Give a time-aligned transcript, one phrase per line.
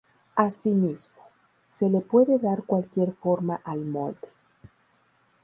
[0.35, 1.21] Asimismo,
[1.67, 4.29] se le puede dar cualquier forma al molde.